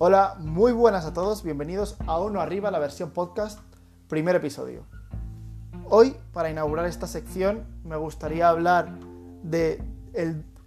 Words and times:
Hola, 0.00 0.36
muy 0.38 0.70
buenas 0.70 1.06
a 1.06 1.12
todos, 1.12 1.42
bienvenidos 1.42 1.96
a 2.06 2.20
Uno 2.20 2.40
Arriba, 2.40 2.70
la 2.70 2.78
versión 2.78 3.10
podcast, 3.10 3.58
primer 4.06 4.36
episodio. 4.36 4.84
Hoy, 5.90 6.14
para 6.32 6.48
inaugurar 6.48 6.86
esta 6.86 7.08
sección, 7.08 7.64
me 7.82 7.96
gustaría 7.96 8.48
hablar 8.48 8.92
de 9.42 9.82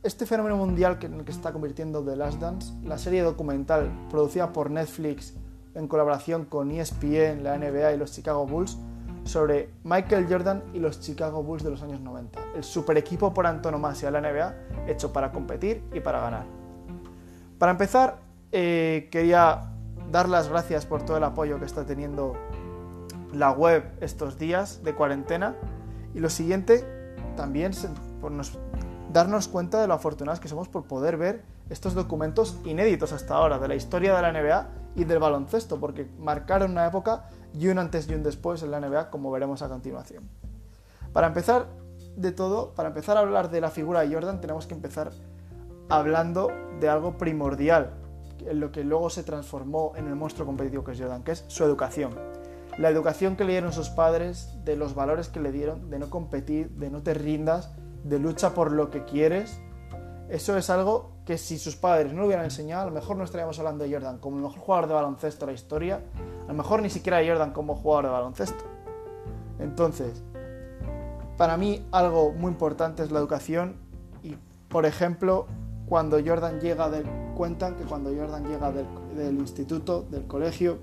este 0.04 0.26
fenómeno 0.26 0.58
mundial 0.58 1.00
que, 1.00 1.06
en 1.06 1.14
el 1.14 1.24
que 1.24 1.32
se 1.32 1.38
está 1.38 1.54
convirtiendo 1.54 2.04
The 2.04 2.18
Last 2.18 2.42
Dance, 2.42 2.74
la 2.84 2.98
serie 2.98 3.22
documental 3.22 3.90
producida 4.10 4.52
por 4.52 4.70
Netflix 4.70 5.34
en 5.76 5.88
colaboración 5.88 6.44
con 6.44 6.70
ESPN, 6.70 7.42
la 7.42 7.58
NBA 7.58 7.94
y 7.94 7.98
los 7.98 8.12
Chicago 8.12 8.46
Bulls, 8.46 8.78
sobre 9.24 9.70
Michael 9.86 10.28
Jordan 10.30 10.62
y 10.74 10.80
los 10.80 11.00
Chicago 11.00 11.42
Bulls 11.42 11.64
de 11.64 11.70
los 11.70 11.82
años 11.82 12.02
90, 12.02 12.38
el 12.58 12.66
super 12.66 12.98
equipo 12.98 13.34
por 13.34 13.48
antonomasia 13.48 14.12
de 14.12 14.20
la 14.20 14.30
NBA 14.30 14.56
hecho 14.88 15.14
para 15.14 15.32
competir 15.32 15.86
y 15.94 16.02
para 16.02 16.20
ganar. 16.20 16.44
Para 17.58 17.72
empezar, 17.72 18.18
eh, 18.52 19.10
quería 19.12 19.72
dar 20.12 20.28
las 20.28 20.50
gracias 20.50 20.86
por 20.86 21.04
todo 21.04 21.18
el 21.18 21.24
apoyo 21.24 21.60
que 21.60 21.66
está 21.66 21.86
teniendo 21.86 22.36
la 23.34 23.52
web 23.52 23.84
estos 24.02 24.38
días 24.38 24.84
de 24.84 24.94
cuarentena 24.94 25.56
y 26.14 26.20
lo 26.20 26.30
siguiente, 26.30 26.86
también 27.36 27.72
por 28.20 28.34
darnos 29.12 29.48
cuenta 29.48 29.82
de 29.82 29.88
lo 29.88 29.94
afortunados 29.94 30.40
que 30.40 30.48
somos 30.48 30.68
por 30.68 30.84
poder 30.84 31.18
ver 31.18 31.44
estos 31.70 31.94
documentos 31.94 32.58
inéditos 32.66 33.14
hasta 33.14 33.36
ahora 33.36 33.58
de 33.58 33.68
la 33.68 33.76
historia 33.76 34.14
de 34.16 34.22
la 34.22 34.32
NBA 34.34 34.68
y 34.96 35.06
del 35.06 35.20
baloncesto, 35.20 35.80
porque 35.80 36.10
marcaron 36.20 36.72
una 36.72 36.86
época 36.86 37.30
y 37.54 37.70
un 37.70 37.80
antes 37.80 38.10
y 38.10 38.14
un 38.14 38.24
después 38.24 38.62
en 38.64 38.72
la 38.72 38.82
NBA, 38.82 39.10
como 39.10 39.32
veremos 39.32 39.62
a 39.62 39.70
continuación. 39.70 40.24
Para 41.14 41.28
empezar 41.28 41.68
de 42.18 42.32
todo, 42.34 42.74
para 42.74 42.90
empezar 42.90 43.16
a 43.16 43.22
hablar 43.22 43.50
de 43.50 43.62
la 43.62 43.70
figura 43.70 44.02
de 44.02 44.14
Jordan, 44.14 44.42
tenemos 44.42 44.68
que 44.68 44.74
empezar 44.74 45.12
hablando 45.88 46.52
de 46.80 46.90
algo 46.90 47.18
primordial, 47.18 47.94
en 48.48 48.60
lo 48.60 48.72
que 48.72 48.84
luego 48.84 49.10
se 49.10 49.24
transformó 49.24 49.94
en 49.96 50.08
el 50.08 50.16
monstruo 50.16 50.46
competitivo 50.46 50.84
que 50.84 50.92
es 50.92 51.00
Jordan, 51.00 51.24
que 51.24 51.32
es 51.32 51.46
su 51.48 51.64
educación. 51.64 52.16
La 52.78 52.90
educación 52.90 53.36
que 53.36 53.44
le 53.44 53.52
dieron 53.52 53.74
sus 53.74 53.90
padres, 53.90 54.58
de 54.64 54.76
los 54.76 54.96
valores 54.96 55.28
que 55.28 55.40
le 55.40 55.52
dieron, 55.52 55.90
de 55.90 56.00
no 56.00 56.10
competir, 56.10 56.70
de 56.72 56.90
no 56.90 57.04
te 57.04 57.14
rindas, 57.14 57.72
de 58.04 58.20
lucha 58.20 58.54
por 58.54 58.72
lo 58.72 58.90
que 58.90 59.04
quieres, 59.04 59.60
eso 60.32 60.58
es 60.58 60.70
algo 60.70 61.12
que 61.26 61.38
si 61.38 61.60
sus 61.60 61.76
padres 61.76 62.14
no 62.14 62.22
lo 62.22 62.28
hubieran 62.28 62.46
enseñado, 62.46 62.84
a 62.84 62.86
lo 62.86 62.92
mejor 62.92 63.18
no 63.18 63.26
estaríamos 63.26 63.60
hablando 63.60 63.84
de 63.84 63.92
Jordan 63.92 64.18
como 64.18 64.38
el 64.38 64.44
mejor 64.44 64.60
jugador 64.60 64.88
de 64.88 64.94
baloncesto 64.94 65.46
de 65.46 65.52
la 65.52 65.56
historia, 65.56 66.02
a 66.46 66.48
lo 66.48 66.54
mejor 66.54 66.82
ni 66.82 66.90
siquiera 66.90 67.18
de 67.18 67.28
Jordan 67.28 67.52
como 67.52 67.76
jugador 67.76 68.06
de 68.06 68.12
baloncesto. 68.12 68.64
Entonces, 69.60 70.24
para 71.38 71.58
mí 71.58 71.86
algo 71.92 72.32
muy 72.32 72.50
importante 72.50 73.04
es 73.04 73.12
la 73.12 73.20
educación 73.20 73.76
y, 74.24 74.38
por 74.70 74.86
ejemplo, 74.86 75.48
cuando 75.92 76.24
Jordan 76.26 76.62
llega 76.62 76.90
del... 76.90 77.04
Cuentan 77.36 77.76
que 77.76 77.84
cuando 77.84 78.16
Jordan 78.16 78.48
llega 78.48 78.72
del, 78.72 79.34
instituto, 79.34 80.06
del 80.10 80.26
colegio, 80.26 80.78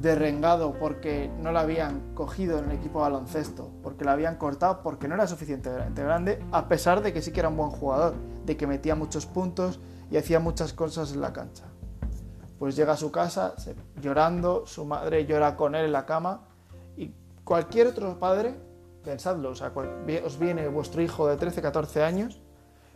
derrengado 0.00 0.74
porque 0.78 1.28
no 1.40 1.50
la 1.50 1.62
habían 1.62 2.14
cogido 2.14 2.60
en 2.60 2.66
el 2.66 2.76
equipo 2.76 3.00
de 3.00 3.10
baloncesto, 3.10 3.72
porque 3.82 4.04
la 4.04 4.12
habían 4.12 4.36
cortado 4.36 4.80
porque 4.84 5.08
no 5.08 5.16
era 5.16 5.26
suficientemente 5.26 6.04
grande, 6.04 6.40
a 6.52 6.68
pesar 6.68 7.02
de 7.02 7.12
que 7.12 7.20
sí 7.20 7.32
que 7.32 7.40
era 7.40 7.48
un 7.48 7.56
buen 7.56 7.70
jugador, 7.70 8.14
de 8.46 8.56
que 8.56 8.68
metía 8.68 8.94
muchos 8.94 9.26
puntos 9.26 9.80
y 10.08 10.18
hacía 10.18 10.38
muchas 10.38 10.72
cosas 10.72 11.12
en 11.12 11.20
la 11.20 11.32
cancha. 11.32 11.64
Pues 12.60 12.76
llega 12.76 12.92
a 12.92 12.96
su 12.96 13.10
casa 13.10 13.56
llorando, 14.00 14.68
su 14.68 14.84
madre 14.84 15.26
llora 15.26 15.56
con 15.56 15.74
él 15.74 15.86
en 15.86 15.92
la 15.92 16.06
cama 16.06 16.42
y 16.96 17.12
cualquier 17.42 17.88
otro 17.88 18.20
padre, 18.20 18.54
pensadlo, 19.02 19.50
o 19.50 19.54
sea, 19.56 19.72
os 20.24 20.38
viene 20.38 20.68
vuestro 20.68 21.02
hijo 21.02 21.26
de 21.26 21.36
13, 21.36 21.60
14 21.60 22.04
años 22.04 22.40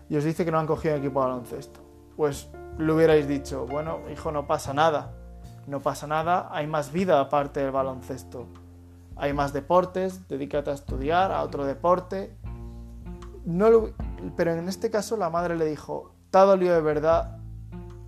y 0.09 0.17
os 0.17 0.25
dice 0.25 0.45
que 0.45 0.51
no 0.51 0.59
han 0.59 0.67
cogido 0.67 0.95
el 0.95 1.01
equipo 1.01 1.21
de 1.21 1.29
baloncesto. 1.29 1.81
Pues 2.17 2.49
le 2.79 2.93
hubierais 2.93 3.29
dicho, 3.29 3.67
bueno, 3.67 4.01
hijo, 4.13 4.33
no 4.33 4.47
pasa 4.47 4.73
nada, 4.73 5.15
no 5.67 5.81
pasa 5.81 6.07
nada, 6.07 6.49
hay 6.51 6.67
más 6.67 6.93
vida 6.93 7.21
aparte 7.21 7.61
del 7.61 7.71
baloncesto. 7.71 8.47
Hay 9.17 9.33
más 9.33 9.53
deportes, 9.53 10.29
dedícate 10.29 10.71
a 10.71 10.75
estudiar, 10.75 11.33
a 11.33 11.43
otro 11.43 11.65
deporte. 11.65 12.37
No 13.45 13.89
pero 14.37 14.53
en 14.53 14.69
este 14.69 14.91
caso 14.91 15.17
la 15.17 15.31
madre 15.31 15.57
le 15.57 15.65
dijo, 15.65 16.15
te 16.31 16.39
ha 16.39 16.43
dolido 16.43 16.75
de 16.75 16.81
verdad, 16.81 17.39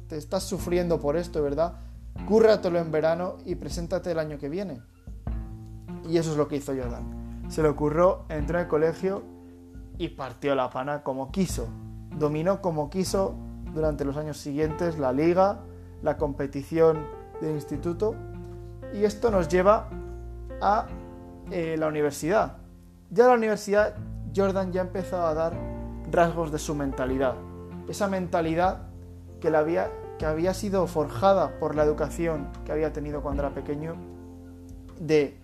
te 0.08 0.16
estás 0.16 0.44
sufriendo 0.44 1.00
por 1.00 1.16
esto, 1.16 1.42
¿verdad? 1.42 1.80
Cúrratelo 2.26 2.78
en 2.78 2.90
verano 2.92 3.36
y 3.44 3.54
preséntate 3.54 4.12
el 4.12 4.18
año 4.18 4.38
que 4.38 4.48
viene. 4.48 4.82
Y 6.08 6.18
eso 6.18 6.32
es 6.32 6.36
lo 6.36 6.48
que 6.48 6.56
hizo 6.56 6.72
Jordan. 6.74 7.44
Se 7.48 7.62
le 7.62 7.68
ocurrió, 7.68 8.24
entró 8.28 8.58
en 8.58 8.64
el 8.64 8.68
colegio 8.68 9.22
y 9.98 10.08
partió 10.08 10.54
la 10.54 10.70
pana 10.70 11.02
como 11.02 11.30
quiso. 11.30 11.68
Dominó 12.18 12.60
como 12.60 12.90
quiso 12.90 13.34
durante 13.72 14.04
los 14.04 14.16
años 14.16 14.36
siguientes 14.36 14.98
la 14.98 15.12
liga, 15.12 15.60
la 16.02 16.16
competición 16.16 17.06
del 17.40 17.54
instituto 17.54 18.14
y 18.92 19.04
esto 19.04 19.30
nos 19.30 19.48
lleva 19.48 19.88
a 20.60 20.86
eh, 21.50 21.76
la 21.78 21.86
universidad. 21.86 22.58
Ya 23.10 23.24
en 23.24 23.30
la 23.30 23.36
universidad 23.36 23.94
Jordan 24.34 24.72
ya 24.72 24.82
empezó 24.82 25.26
a 25.26 25.34
dar 25.34 25.54
rasgos 26.10 26.52
de 26.52 26.58
su 26.58 26.74
mentalidad. 26.74 27.34
Esa 27.88 28.08
mentalidad 28.08 28.88
que, 29.40 29.48
había, 29.48 29.90
que 30.18 30.26
había 30.26 30.54
sido 30.54 30.86
forjada 30.86 31.58
por 31.58 31.74
la 31.74 31.84
educación 31.84 32.48
que 32.64 32.72
había 32.72 32.92
tenido 32.92 33.22
cuando 33.22 33.42
era 33.42 33.54
pequeño, 33.54 33.94
de 34.98 35.40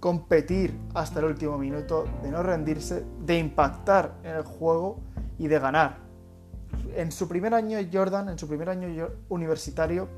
competir 0.00 0.78
hasta 0.94 1.20
el 1.20 1.26
último 1.26 1.58
minuto, 1.58 2.04
de 2.22 2.30
no 2.30 2.42
rendirse, 2.42 3.04
de 3.24 3.38
impactar 3.38 4.14
en 4.22 4.36
el 4.36 4.42
juego 4.42 5.00
y 5.38 5.48
de 5.48 5.58
ganar. 5.58 6.05
En 6.96 7.12
su 7.12 7.28
primer 7.28 7.52
año 7.52 7.78
Jordan, 7.92 8.30
en 8.30 8.38
su 8.38 8.48
primer 8.48 8.70
año 8.70 8.88
universitario, 9.28 10.08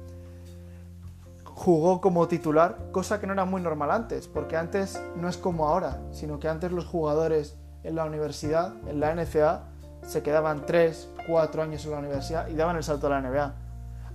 jugó 1.45 2.01
como 2.01 2.29
titular, 2.29 2.79
cosa 2.93 3.19
que 3.19 3.27
no 3.27 3.33
era 3.33 3.45
muy 3.45 3.61
normal 3.61 3.91
antes, 3.91 4.29
porque 4.29 4.57
antes 4.57 5.03
no 5.17 5.29
es 5.29 5.37
como 5.37 5.67
ahora, 5.67 5.99
sino 6.13 6.39
que 6.39 6.47
antes 6.47 6.71
los 6.71 6.87
jugadores 6.87 7.57
en 7.83 7.97
la 7.97 8.05
universidad, 8.05 8.75
en 8.87 9.01
la 9.01 9.13
NCA, 9.13 9.65
se 10.03 10.23
quedaban 10.23 10.67
3, 10.67 11.09
4 11.27 11.63
años 11.65 11.85
en 11.85 11.91
la 11.91 11.99
universidad 11.99 12.47
y 12.47 12.55
daban 12.55 12.77
el 12.77 12.85
salto 12.85 13.09
a 13.09 13.11
la 13.11 13.23
NBA. 13.23 13.55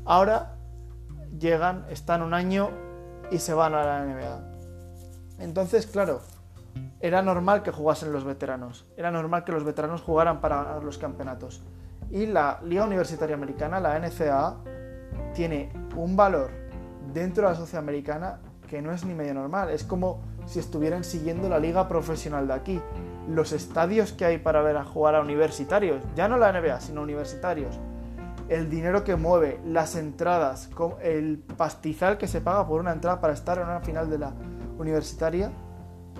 Ahora 0.06 0.56
llegan, 1.38 1.86
están 1.90 2.22
un 2.22 2.34
año 2.34 2.70
y 3.30 3.40
se 3.40 3.54
van 3.54 3.74
a 3.74 3.84
la 3.84 4.06
NBA. 4.06 4.40
Entonces, 5.40 5.86
claro, 5.86 6.22
era 7.02 7.22
normal 7.22 7.62
que 7.62 7.72
jugasen 7.72 8.14
los 8.14 8.24
veteranos, 8.24 8.86
era 8.96 9.12
normal 9.12 9.44
que 9.44 9.52
los 9.52 9.66
veteranos 9.66 10.02
jugaran 10.02 10.40
para 10.40 10.64
ganar 10.64 10.84
los 10.86 10.98
campeonatos. 10.98 11.62
Y 12.14 12.28
la 12.28 12.60
Liga 12.64 12.86
Universitaria 12.86 13.36
Americana, 13.36 13.80
la 13.80 13.98
NCAA, 13.98 14.58
tiene 15.34 15.72
un 15.96 16.16
valor 16.16 16.52
dentro 17.12 17.44
de 17.44 17.54
la 17.54 17.56
sociedad 17.58 17.82
americana 17.82 18.40
que 18.70 18.84
no 18.84 18.92
es 18.92 19.04
ni 19.04 19.16
medio 19.16 19.34
normal. 19.34 19.72
Es 19.72 19.84
como 19.84 20.22
si 20.46 20.60
estuvieran 20.60 21.04
siguiendo 21.04 21.50
la 21.50 21.58
liga 21.58 21.88
profesional 21.88 22.48
de 22.48 22.54
aquí. 22.54 22.82
Los 23.28 23.52
estadios 23.52 24.14
que 24.14 24.26
hay 24.26 24.38
para 24.38 24.62
ver 24.62 24.78
a 24.78 24.84
jugar 24.84 25.16
a 25.16 25.22
universitarios, 25.22 26.04
ya 26.16 26.28
no 26.28 26.38
la 26.38 26.52
NBA, 26.52 26.82
sino 26.82 27.02
universitarios. 27.02 27.80
El 28.48 28.70
dinero 28.70 29.04
que 29.04 29.16
mueve, 29.16 29.60
las 29.66 29.96
entradas, 29.96 30.70
el 31.02 31.40
pastizal 31.58 32.20
que 32.20 32.28
se 32.28 32.42
paga 32.42 32.68
por 32.68 32.80
una 32.80 32.92
entrada 32.92 33.22
para 33.22 33.34
estar 33.34 33.58
en 33.58 33.64
una 33.64 33.80
final 33.80 34.12
de 34.12 34.20
la 34.20 34.34
universitaria, 34.78 35.52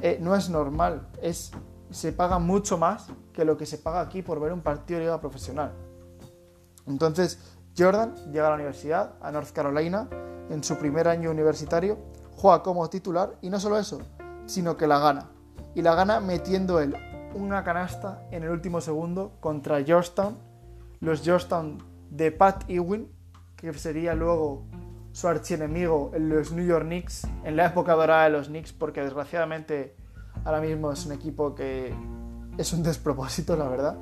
eh, 0.02 0.18
no 0.20 0.36
es 0.36 0.50
normal. 0.50 1.08
Es, 1.22 1.52
se 1.92 2.14
paga 2.14 2.40
mucho 2.40 2.80
más 2.80 3.12
que 3.32 3.46
lo 3.46 3.58
que 3.58 3.68
se 3.68 3.78
paga 3.78 4.02
aquí 4.02 4.24
por 4.24 4.40
ver 4.40 4.54
un 4.54 4.62
partido 4.62 5.00
de 5.00 5.06
liga 5.06 5.22
profesional. 5.22 5.83
Entonces, 6.88 7.40
Jordan 7.78 8.16
llega 8.32 8.48
a 8.48 8.50
la 8.50 8.56
universidad, 8.56 9.14
a 9.22 9.32
North 9.32 9.52
Carolina, 9.52 10.08
en 10.50 10.64
su 10.64 10.78
primer 10.78 11.08
año 11.08 11.32
universitario, 11.32 11.98
juega 12.36 12.62
como 12.62 12.90
titular 12.90 13.38
y 13.42 13.50
no 13.50 13.60
solo 13.60 13.80
eso, 13.80 14.02
sino 14.46 14.78
que 14.78 14.88
la 14.88 15.00
gana. 15.00 15.30
Y 15.76 15.82
la 15.82 15.96
gana 15.96 16.20
metiendo 16.20 16.80
él 16.80 16.96
una 17.34 17.64
canasta 17.64 18.28
en 18.32 18.44
el 18.44 18.50
último 18.50 18.82
segundo 18.82 19.38
contra 19.40 19.84
Georgetown, 19.84 20.38
los 21.00 21.24
Georgetown 21.24 21.84
de 22.10 22.32
Pat 22.32 22.64
Ewing, 22.70 23.08
que 23.56 23.74
sería 23.74 24.14
luego 24.14 24.66
su 25.14 25.28
archienemigo 25.28 26.12
en 26.14 26.30
los 26.30 26.52
New 26.52 26.66
York 26.66 26.86
Knicks, 26.86 27.28
en 27.44 27.56
la 27.56 27.68
época 27.68 27.94
dorada 27.94 28.26
de 28.26 28.30
los 28.32 28.48
Knicks, 28.48 28.74
porque 28.74 29.02
desgraciadamente 29.02 29.96
ahora 30.44 30.62
mismo 30.62 30.92
es 30.92 31.06
un 31.06 31.14
equipo 31.14 31.56
que 31.56 31.94
es 32.58 32.74
un 32.74 32.84
despropósito, 32.84 33.56
la 33.56 33.68
verdad. 33.68 33.98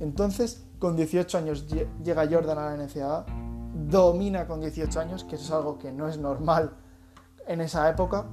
Entonces, 0.00 0.65
con 0.78 0.96
18 0.96 1.38
años 1.38 1.66
llega 2.02 2.28
Jordan 2.30 2.58
a 2.58 2.76
la 2.76 2.84
NCAA 2.84 3.26
domina 3.76 4.46
con 4.46 4.60
18 4.60 5.00
años, 5.00 5.24
que 5.24 5.36
eso 5.36 5.44
es 5.44 5.50
algo 5.52 5.78
que 5.78 5.92
no 5.92 6.08
es 6.08 6.18
normal 6.18 6.72
en 7.46 7.60
esa 7.60 7.88
época, 7.88 8.24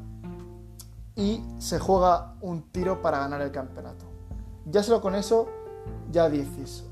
y 1.16 1.44
se 1.60 1.80
juega 1.80 2.36
un 2.42 2.64
tiro 2.72 3.02
para 3.02 3.20
ganar 3.20 3.42
el 3.42 3.52
campeonato. 3.52 4.06
Ya 4.66 4.82
solo 4.82 5.02
con 5.02 5.16
eso, 5.16 5.48
ya 6.12 6.30
dices, 6.30 6.90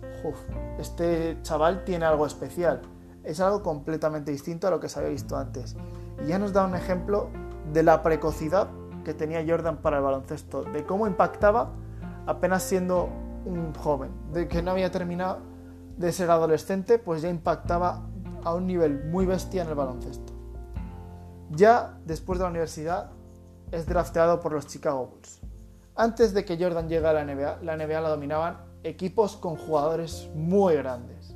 este 0.78 1.40
chaval 1.42 1.84
tiene 1.86 2.06
algo 2.06 2.26
especial, 2.26 2.82
es 3.24 3.40
algo 3.40 3.64
completamente 3.64 4.32
distinto 4.32 4.68
a 4.68 4.70
lo 4.70 4.80
que 4.80 4.90
se 4.90 5.00
había 5.00 5.12
visto 5.12 5.38
antes. 5.38 5.76
Y 6.24 6.28
ya 6.28 6.38
nos 6.38 6.54
da 6.54 6.66
un 6.66 6.76
ejemplo 6.76 7.30
de 7.74 7.84
la 7.84 8.04
precocidad 8.04 8.70
que 9.04 9.14
tenía 9.14 9.44
Jordan 9.48 9.78
para 9.78 9.98
el 9.98 10.04
baloncesto, 10.04 10.64
de 10.64 10.86
cómo 10.86 11.08
impactaba 11.08 11.72
apenas 12.28 12.62
siendo 12.62 13.10
un 13.46 13.74
joven, 13.74 14.12
de 14.34 14.48
que 14.48 14.62
no 14.62 14.72
había 14.72 14.92
terminado 14.92 15.40
de 15.98 16.12
ser 16.12 16.30
adolescente, 16.32 17.00
pues 17.00 17.22
ya 17.22 17.30
impactaba 17.30 18.08
a 18.44 18.56
un 18.56 18.68
nivel 18.68 19.06
muy 19.06 19.26
bestia 19.26 19.64
en 19.64 19.70
el 19.70 19.76
baloncesto. 19.76 20.34
Ya 21.52 21.98
después 22.06 22.40
de 22.40 22.44
la 22.44 22.50
universidad 22.50 23.12
es 23.72 23.86
drafteado 23.86 24.40
por 24.40 24.54
los 24.54 24.68
Chicago 24.68 25.08
Bulls. 25.08 25.42
Antes 25.96 26.34
de 26.34 26.46
que 26.46 26.58
Jordan 26.58 26.88
llegue 26.88 27.08
a 27.08 27.14
la 27.14 27.26
NBA, 27.26 27.60
la 27.62 27.76
NBA 27.76 28.02
la 28.02 28.10
dominaban 28.10 28.58
equipos 28.84 29.36
con 29.36 29.56
jugadores 29.56 30.30
muy 30.34 30.76
grandes. 30.76 31.36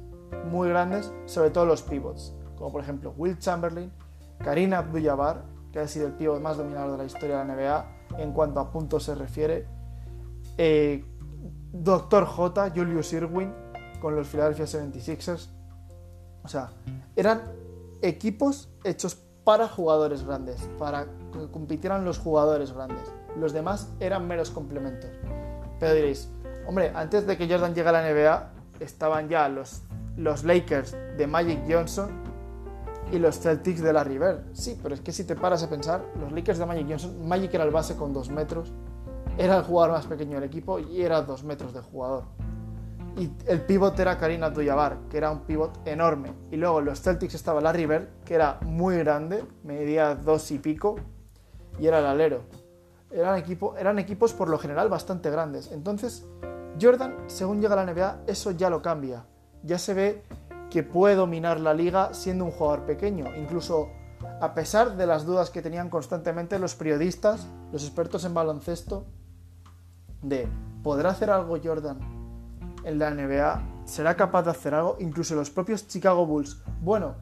Muy 0.49 0.69
grandes, 0.69 1.13
sobre 1.25 1.49
todo 1.49 1.65
los 1.65 1.81
pivots, 1.81 2.33
como 2.57 2.71
por 2.71 2.81
ejemplo 2.81 3.13
Will 3.17 3.37
Chamberlain, 3.37 3.91
Karim 4.39 4.73
Abdul-Jabbar, 4.73 5.43
que 5.71 5.79
ha 5.79 5.87
sido 5.87 6.07
el 6.07 6.13
pivot 6.13 6.41
más 6.41 6.57
dominador 6.57 6.93
de 6.93 6.97
la 6.99 7.05
historia 7.05 7.39
de 7.39 7.45
la 7.45 7.55
NBA 7.55 7.95
en 8.17 8.31
cuanto 8.31 8.59
a 8.59 8.71
puntos 8.71 9.03
se 9.03 9.15
refiere, 9.15 9.67
eh, 10.57 11.03
Dr. 11.71 12.25
J, 12.25 12.71
Julius 12.75 13.13
Irwin, 13.13 13.53
con 14.01 14.15
los 14.15 14.27
Philadelphia 14.27 14.65
76ers. 14.65 15.49
O 16.43 16.47
sea, 16.47 16.69
eran 17.15 17.41
equipos 18.01 18.69
hechos 18.83 19.17
para 19.43 19.67
jugadores 19.67 20.23
grandes, 20.23 20.67
para 20.79 21.05
que 21.31 21.49
compitieran 21.51 22.05
los 22.05 22.17
jugadores 22.17 22.73
grandes. 22.73 23.01
Los 23.39 23.53
demás 23.53 23.89
eran 23.99 24.27
meros 24.27 24.49
complementos. 24.49 25.09
Pero 25.79 25.93
diréis, 25.93 26.29
hombre, 26.67 26.91
antes 26.95 27.27
de 27.27 27.37
que 27.37 27.47
Jordan 27.47 27.73
llegue 27.73 27.89
a 27.89 27.91
la 27.91 28.11
NBA, 28.11 28.51
estaban 28.79 29.29
ya 29.29 29.47
los, 29.49 29.83
los 30.17 30.43
Lakers 30.43 30.95
de 31.17 31.27
Magic 31.27 31.59
Johnson 31.69 32.09
y 33.11 33.19
los 33.19 33.39
Celtics 33.39 33.81
de 33.81 33.93
la 33.93 34.03
River. 34.03 34.45
Sí, 34.53 34.79
pero 34.81 34.95
es 34.95 35.01
que 35.01 35.11
si 35.11 35.25
te 35.25 35.35
paras 35.35 35.63
a 35.63 35.69
pensar, 35.69 36.03
los 36.19 36.31
Lakers 36.31 36.57
de 36.57 36.65
Magic 36.65 36.87
Johnson, 36.89 37.27
Magic 37.27 37.53
era 37.53 37.63
el 37.63 37.71
base 37.71 37.95
con 37.95 38.13
dos 38.13 38.29
metros, 38.29 38.71
era 39.37 39.57
el 39.57 39.63
jugador 39.63 39.93
más 39.93 40.05
pequeño 40.05 40.35
del 40.35 40.43
equipo 40.43 40.79
y 40.79 41.01
era 41.01 41.21
dos 41.21 41.43
metros 41.43 41.73
de 41.73 41.81
jugador. 41.81 42.23
Y 43.17 43.31
el 43.47 43.61
pivot 43.61 43.97
era 43.99 44.17
Karim 44.17 44.43
Abdul-Jabbar, 44.43 45.07
que 45.09 45.17
era 45.17 45.31
un 45.31 45.41
pivot 45.41 45.87
enorme. 45.87 46.33
Y 46.51 46.57
luego 46.57 46.79
en 46.79 46.85
los 46.85 47.01
Celtics 47.01 47.33
estaba 47.33 47.61
la 47.61 47.71
River, 47.71 48.09
que 48.25 48.35
era 48.35 48.59
muy 48.61 48.97
grande, 48.97 49.45
medía 49.63 50.15
dos 50.15 50.51
y 50.51 50.59
pico, 50.59 50.95
y 51.79 51.87
era 51.87 51.99
el 51.99 52.05
alero. 52.05 52.41
Eran, 53.11 53.37
equipo, 53.37 53.75
eran 53.77 53.99
equipos 53.99 54.33
por 54.33 54.49
lo 54.49 54.57
general 54.57 54.89
bastante 54.89 55.29
grandes. 55.29 55.71
Entonces, 55.71 56.25
Jordan, 56.81 57.15
según 57.27 57.61
llega 57.61 57.79
a 57.79 57.85
la 57.85 57.93
NBA, 57.93 58.23
eso 58.27 58.51
ya 58.51 58.69
lo 58.69 58.81
cambia. 58.81 59.25
Ya 59.63 59.79
se 59.79 59.93
ve 59.93 60.23
que 60.69 60.83
puede 60.83 61.15
dominar 61.15 61.61
la 61.61 61.73
liga 61.73 62.13
siendo 62.13 62.43
un 62.43 62.51
jugador 62.51 62.85
pequeño. 62.85 63.33
Incluso 63.37 63.87
a 64.41 64.53
pesar 64.53 64.97
de 64.97 65.07
las 65.07 65.25
dudas 65.25 65.49
que 65.49 65.61
tenían 65.61 65.89
constantemente 65.89 66.59
los 66.59 66.75
periodistas, 66.75 67.47
los 67.71 67.83
expertos 67.83 68.25
en 68.25 68.33
baloncesto, 68.33 69.05
de 70.29 70.47
¿podrá 70.83 71.11
hacer 71.11 71.29
algo 71.29 71.57
Jordan 71.63 71.99
en 72.83 72.99
la 72.99 73.11
NBA? 73.11 73.61
¿Será 73.85 74.15
capaz 74.15 74.43
de 74.43 74.51
hacer 74.51 74.73
algo? 74.73 74.97
Incluso 74.99 75.35
los 75.35 75.49
propios 75.49 75.87
Chicago 75.87 76.25
Bulls. 76.25 76.61
Bueno, 76.81 77.15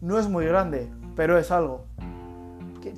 no 0.00 0.18
es 0.18 0.28
muy 0.28 0.46
grande, 0.46 0.90
pero 1.16 1.38
es 1.38 1.50
algo. 1.50 1.86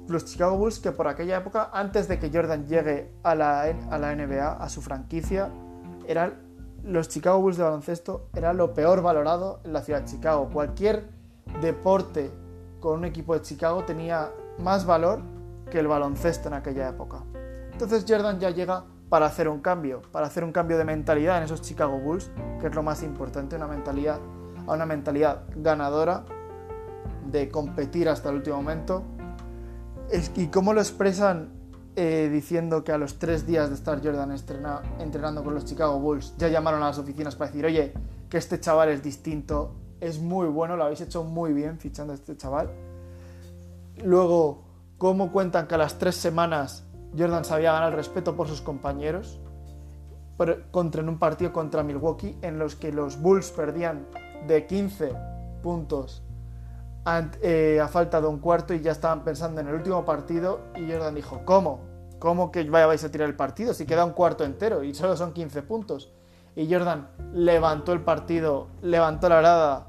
Los 0.09 0.25
Chicago 0.25 0.57
Bulls 0.57 0.81
que 0.81 0.91
por 0.91 1.07
aquella 1.07 1.37
época, 1.37 1.71
antes 1.73 2.09
de 2.09 2.19
que 2.19 2.31
Jordan 2.33 2.67
llegue 2.67 3.13
a 3.23 3.35
la, 3.37 3.73
NBA, 3.73 4.53
a 4.53 4.69
su 4.69 4.83
franquicia, 4.83 5.51
eran 6.09 6.35
los 6.83 7.09
Chicago 7.09 7.41
Bulls 7.41 7.57
de 7.57 7.65
baloncesto 7.65 8.29
era 8.35 8.53
lo 8.53 8.75
peor 8.75 9.03
valorado 9.03 9.61
en 9.65 9.73
la 9.73 9.83
ciudad 9.83 10.03
de 10.03 10.07
Chicago. 10.07 10.49
Cualquier 10.53 11.09
deporte 11.61 12.31
con 12.81 12.99
un 12.99 13.05
equipo 13.05 13.35
de 13.35 13.43
Chicago 13.43 13.85
tenía 13.85 14.31
más 14.59 14.87
valor 14.87 15.21
que 15.71 15.81
el 15.81 15.89
baloncesto 15.89 16.49
en 16.49 16.55
aquella 16.55 16.89
época. 16.89 17.23
Entonces 17.73 18.05
Jordan 18.09 18.39
ya 18.39 18.51
llega 18.51 18.85
para 19.09 19.27
hacer 19.27 19.49
un 19.49 19.61
cambio, 19.61 20.03
para 20.13 20.27
hacer 20.27 20.45
un 20.45 20.53
cambio 20.53 20.79
de 20.79 20.85
mentalidad 20.85 21.39
en 21.39 21.45
esos 21.45 21.63
Chicago 21.63 21.99
Bulls, 21.99 22.31
que 22.61 22.67
es 22.67 22.75
lo 22.75 22.83
más 22.83 23.03
importante, 23.03 23.57
una 23.57 23.69
mentalidad, 23.69 24.19
a 24.67 24.73
una 24.73 24.87
mentalidad 24.87 25.45
ganadora 25.55 26.25
de 27.31 27.49
competir 27.49 28.09
hasta 28.09 28.31
el 28.31 28.37
último 28.37 28.57
momento. 28.57 29.05
¿Y 30.37 30.49
cómo 30.49 30.73
lo 30.73 30.81
expresan 30.81 31.51
eh, 31.97 32.29
diciendo 32.31 32.85
que 32.85 32.93
a 32.93 32.99
los 32.99 33.19
tres 33.19 33.47
días 33.47 33.71
de 33.71 33.75
estar 33.75 34.03
Jordan 34.05 34.37
entrenando 34.99 35.43
con 35.43 35.55
los 35.55 35.65
Chicago 35.65 35.99
Bulls 35.99 36.35
ya 36.37 36.49
llamaron 36.49 36.83
a 36.83 36.89
las 36.89 36.99
oficinas 36.99 37.37
para 37.37 37.51
decir, 37.51 37.65
oye, 37.65 37.93
que 38.29 38.39
este 38.39 38.61
chaval 38.61 38.91
es 38.91 39.03
distinto, 39.03 39.75
es 40.01 40.19
muy 40.19 40.49
bueno, 40.49 40.77
lo 40.77 40.85
habéis 40.85 41.01
hecho 41.01 41.25
muy 41.25 41.53
bien 41.53 41.79
fichando 41.79 42.13
a 42.13 42.17
este 42.17 42.37
chaval. 42.37 42.71
Luego, 44.05 44.65
cómo 44.99 45.33
cuentan 45.33 45.67
que 45.67 45.75
a 45.75 45.79
las 45.79 45.99
tres 45.99 46.17
semanas 46.17 46.85
Jordan 47.17 47.45
sabía 47.45 47.73
ganar 47.73 47.91
el 47.91 47.97
respeto 47.97 48.37
por 48.37 48.49
sus 48.49 48.61
compañeros 48.61 49.41
contra, 50.71 51.01
en 51.01 51.09
un 51.09 51.19
partido 51.19 51.53
contra 51.53 51.83
Milwaukee 51.83 52.37
en 52.43 52.59
los 52.59 52.77
que 52.77 52.93
los 52.93 53.21
Bulls 53.21 53.51
perdían 53.51 54.07
de 54.47 54.67
15 54.67 55.13
puntos 55.63 56.23
eh, 57.41 57.81
a, 57.81 57.89
falta 57.89 58.21
de 58.21 58.27
un 58.27 58.41
cuarto 58.41 58.75
y 58.75 58.81
ya 58.81 58.93
estaban 58.93 59.23
pensando 59.23 59.61
en 59.61 59.69
el 59.69 59.75
último 59.75 60.05
partido 60.05 60.61
y 60.75 60.91
Jordan 60.91 61.15
dijo, 61.15 61.43
¿cómo? 61.45 61.81
¿Cómo 62.19 62.51
que 62.51 62.69
vais 62.69 63.05
a 63.05 63.11
tirar 63.11 63.29
el 63.29 63.37
partido 63.37 63.75
si 63.75 63.87
queda 63.87 64.05
un 64.05 64.13
cuarto 64.13 64.45
entero 64.45 64.83
y 64.83 64.95
solo 64.95 65.17
son 65.17 65.33
15 65.33 65.63
puntos? 65.63 66.13
Y 66.57 66.73
Jordan 66.73 67.09
levantó 67.33 67.93
el 67.93 68.01
partido, 68.01 68.69
levantó 68.83 69.29
la 69.29 69.37
grada 69.37 69.87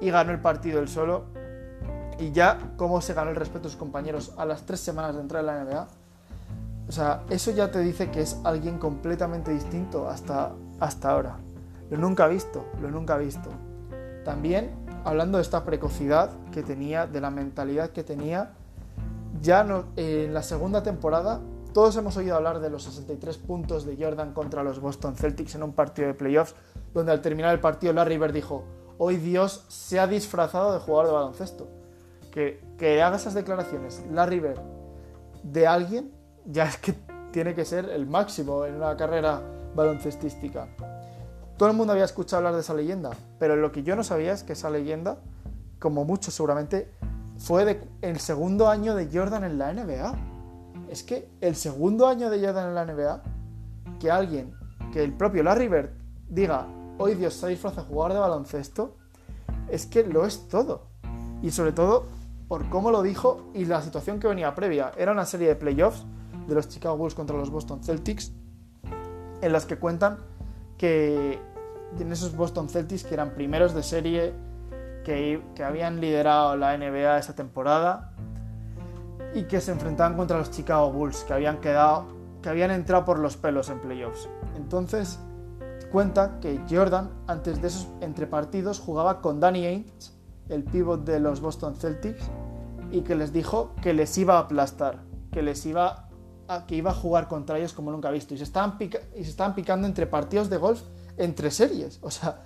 y 0.00 0.10
ganó 0.10 0.32
el 0.32 0.40
partido 0.40 0.80
él 0.80 0.88
solo. 0.88 1.24
Y 2.18 2.30
ya, 2.30 2.58
¿cómo 2.76 3.00
se 3.00 3.12
ganó 3.12 3.30
el 3.30 3.36
respeto 3.36 3.64
de 3.64 3.70
sus 3.70 3.78
compañeros 3.78 4.32
a 4.36 4.44
las 4.44 4.64
tres 4.64 4.80
semanas 4.80 5.16
de 5.16 5.20
entrar 5.20 5.40
en 5.40 5.46
la 5.46 5.64
NBA? 5.64 5.88
O 6.88 6.92
sea, 6.92 7.22
eso 7.30 7.50
ya 7.50 7.70
te 7.70 7.80
dice 7.80 8.10
que 8.10 8.20
es 8.20 8.38
alguien 8.44 8.78
completamente 8.78 9.52
distinto 9.52 10.08
hasta, 10.08 10.52
hasta 10.80 11.10
ahora. 11.10 11.38
Lo 11.90 11.98
nunca 11.98 12.26
visto, 12.28 12.66
lo 12.80 12.90
nunca 12.90 13.16
visto. 13.16 13.50
También, 14.24 14.70
hablando 15.04 15.38
de 15.38 15.42
esta 15.42 15.64
precocidad 15.64 16.30
que 16.52 16.62
tenía, 16.62 17.06
de 17.06 17.20
la 17.20 17.30
mentalidad 17.30 17.90
que 17.90 18.04
tenía, 18.04 18.52
ya 19.40 19.66
en 19.96 20.34
la 20.34 20.42
segunda 20.42 20.82
temporada 20.82 21.40
todos 21.74 21.96
hemos 21.96 22.16
oído 22.16 22.36
hablar 22.36 22.60
de 22.60 22.70
los 22.70 22.84
63 22.84 23.36
puntos 23.38 23.84
de 23.84 23.96
Jordan 23.96 24.32
contra 24.32 24.62
los 24.62 24.78
Boston 24.78 25.16
Celtics 25.16 25.56
en 25.56 25.64
un 25.64 25.72
partido 25.72 26.06
de 26.06 26.14
playoffs, 26.14 26.54
donde 26.94 27.10
al 27.10 27.20
terminar 27.20 27.52
el 27.52 27.58
partido 27.58 27.92
Larry 27.92 28.16
Bird 28.16 28.32
dijo, 28.32 28.64
hoy 28.96 29.16
Dios 29.16 29.64
se 29.66 29.98
ha 29.98 30.06
disfrazado 30.06 30.72
de 30.72 30.78
jugador 30.78 31.06
de 31.06 31.12
baloncesto. 31.12 31.68
Que, 32.30 32.60
que 32.78 33.02
haga 33.02 33.16
esas 33.16 33.34
declaraciones 33.34 34.02
Larry 34.10 34.40
Bird 34.40 34.60
de 35.44 35.66
alguien 35.66 36.12
ya 36.46 36.64
es 36.64 36.76
que 36.76 36.94
tiene 37.32 37.54
que 37.54 37.64
ser 37.64 37.88
el 37.90 38.06
máximo 38.06 38.64
en 38.64 38.76
una 38.76 38.96
carrera 38.96 39.42
baloncestística. 39.74 40.68
Todo 41.56 41.68
el 41.68 41.76
mundo 41.76 41.92
había 41.92 42.04
escuchado 42.04 42.38
hablar 42.38 42.54
de 42.54 42.60
esa 42.60 42.74
leyenda, 42.74 43.10
pero 43.38 43.56
lo 43.56 43.72
que 43.72 43.82
yo 43.82 43.96
no 43.96 44.04
sabía 44.04 44.32
es 44.32 44.42
que 44.42 44.54
esa 44.54 44.70
leyenda, 44.70 45.18
como 45.78 46.04
muchos 46.04 46.34
seguramente, 46.34 46.90
fue 47.38 47.64
de, 47.64 47.80
el 48.02 48.20
segundo 48.20 48.68
año 48.68 48.94
de 48.94 49.08
Jordan 49.12 49.44
en 49.44 49.58
la 49.58 49.72
NBA. 49.72 50.14
Es 50.90 51.02
que 51.02 51.28
el 51.40 51.56
segundo 51.56 52.06
año 52.06 52.30
de 52.30 52.44
Jordan 52.44 52.68
en 52.68 52.74
la 52.74 52.84
NBA, 52.84 53.22
que 54.00 54.10
alguien, 54.10 54.54
que 54.92 55.02
el 55.02 55.12
propio 55.12 55.42
Larry 55.42 55.68
Bird 55.68 55.90
diga, 56.28 56.66
hoy 56.98 57.14
Dios 57.14 57.34
se 57.34 57.48
disfraza 57.48 57.82
de 57.82 57.88
jugador 57.88 58.12
de 58.14 58.18
baloncesto, 58.20 58.96
es 59.68 59.86
que 59.86 60.04
lo 60.04 60.26
es 60.26 60.48
todo. 60.48 60.88
Y 61.42 61.50
sobre 61.50 61.72
todo 61.72 62.06
por 62.48 62.68
cómo 62.68 62.90
lo 62.90 63.02
dijo 63.02 63.50
y 63.54 63.64
la 63.64 63.82
situación 63.82 64.20
que 64.20 64.28
venía 64.28 64.54
previa. 64.54 64.92
Era 64.96 65.12
una 65.12 65.24
serie 65.24 65.48
de 65.48 65.56
playoffs 65.56 66.04
de 66.46 66.54
los 66.54 66.68
Chicago 66.68 66.96
Bulls 66.96 67.14
contra 67.14 67.36
los 67.36 67.50
Boston 67.50 67.82
Celtics, 67.82 68.32
en 69.40 69.52
las 69.52 69.66
que 69.66 69.76
cuentan 69.76 70.18
que 70.78 71.38
en 71.98 72.12
esos 72.12 72.36
Boston 72.36 72.68
Celtics 72.68 73.04
que 73.04 73.14
eran 73.14 73.34
primeros 73.34 73.74
de 73.74 73.82
serie, 73.82 74.34
que, 75.04 75.42
que 75.54 75.64
habían 75.64 76.00
liderado 76.00 76.56
la 76.56 76.76
NBA 76.76 77.18
esa 77.18 77.34
temporada 77.34 78.12
y 79.34 79.44
que 79.44 79.60
se 79.60 79.72
enfrentaban 79.72 80.16
contra 80.16 80.38
los 80.38 80.50
Chicago 80.50 80.90
Bulls, 80.90 81.24
que 81.24 81.32
habían 81.32 81.60
quedado, 81.60 82.06
que 82.42 82.48
habían 82.48 82.70
entrado 82.70 83.04
por 83.04 83.18
los 83.18 83.36
pelos 83.36 83.68
en 83.68 83.80
playoffs. 83.80 84.28
Entonces 84.56 85.18
cuenta 85.94 86.40
que 86.40 86.60
Jordan, 86.68 87.10
antes 87.28 87.62
de 87.62 87.68
esos 87.68 87.88
entre 88.00 88.26
partidos, 88.26 88.80
jugaba 88.80 89.20
con 89.20 89.38
Danny 89.38 89.66
Ainge, 89.66 90.10
el 90.48 90.64
pivot 90.64 91.04
de 91.04 91.20
los 91.20 91.40
Boston 91.40 91.76
Celtics, 91.76 92.30
y 92.90 93.02
que 93.02 93.14
les 93.14 93.32
dijo 93.32 93.74
que 93.80 93.94
les 93.94 94.18
iba 94.18 94.36
a 94.36 94.40
aplastar, 94.40 95.02
que 95.30 95.42
les 95.42 95.64
iba 95.66 96.03
que 96.66 96.76
iba 96.76 96.90
a 96.90 96.94
jugar 96.94 97.28
contra 97.28 97.58
ellos 97.58 97.72
como 97.72 97.90
nunca 97.90 98.10
visto. 98.10 98.34
Y 98.34 98.38
se, 98.38 98.44
estaban 98.44 98.78
y 98.80 99.24
se 99.24 99.30
estaban 99.30 99.54
picando 99.54 99.86
entre 99.86 100.06
partidos 100.06 100.50
de 100.50 100.56
golf, 100.56 100.82
entre 101.16 101.50
series. 101.50 101.98
O 102.02 102.10
sea, 102.10 102.42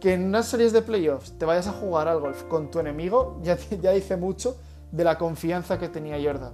que 0.00 0.14
en 0.14 0.26
unas 0.26 0.46
series 0.46 0.72
de 0.72 0.82
playoffs 0.82 1.38
te 1.38 1.44
vayas 1.44 1.66
a 1.66 1.72
jugar 1.72 2.08
al 2.08 2.20
golf 2.20 2.42
con 2.44 2.70
tu 2.70 2.78
enemigo, 2.78 3.38
ya, 3.42 3.56
ya 3.80 3.92
dice 3.92 4.16
mucho 4.16 4.56
de 4.92 5.04
la 5.04 5.18
confianza 5.18 5.78
que 5.78 5.88
tenía 5.88 6.18
Jordan. 6.22 6.52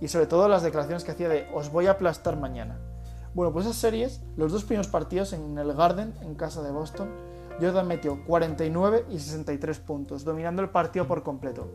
Y 0.00 0.08
sobre 0.08 0.26
todo 0.26 0.48
las 0.48 0.62
declaraciones 0.62 1.04
que 1.04 1.12
hacía 1.12 1.28
de 1.28 1.48
os 1.54 1.70
voy 1.70 1.86
a 1.86 1.92
aplastar 1.92 2.36
mañana. 2.36 2.78
Bueno, 3.34 3.52
pues 3.52 3.64
esas 3.64 3.78
series, 3.78 4.20
los 4.36 4.52
dos 4.52 4.64
primeros 4.64 4.88
partidos 4.88 5.32
en 5.32 5.56
el 5.56 5.72
Garden, 5.72 6.12
en 6.20 6.34
casa 6.34 6.62
de 6.62 6.70
Boston, 6.70 7.08
Jordan 7.60 7.86
metió 7.86 8.24
49 8.24 9.06
y 9.10 9.18
63 9.18 9.78
puntos, 9.78 10.24
dominando 10.24 10.60
el 10.60 10.70
partido 10.70 11.06
por 11.06 11.22
completo. 11.22 11.68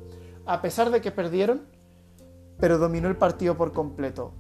A 0.46 0.62
pesar 0.62 0.92
de 0.92 1.02
que 1.02 1.12
perdieron, 1.12 1.64
pero 2.60 2.78
dominó 2.78 3.08
el 3.08 3.18
partido 3.18 3.56
por 3.56 3.74
completo, 3.74 4.34